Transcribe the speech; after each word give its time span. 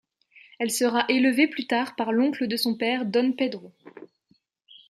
Elle 0.57 0.71
sera 0.71 1.05
élevée 1.09 1.45
plus 1.47 1.67
tard 1.67 1.95
par 1.95 2.11
l'oncle 2.11 2.47
de 2.47 2.57
son 2.57 2.73
père, 2.75 3.05
don 3.05 3.33
Pedro. 3.33 3.71